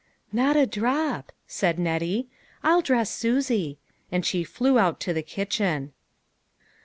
"Not 0.41 0.57
a 0.57 0.65
drop," 0.65 1.31
said 1.45 1.77
Nettie; 1.77 2.27
I'll 2.63 2.81
dress 2.81 3.11
Susie." 3.11 3.77
And 4.11 4.25
she 4.25 4.43
flew 4.43 4.79
out 4.79 4.99
to 5.01 5.13
the 5.13 5.21
kitchen. 5.21 5.93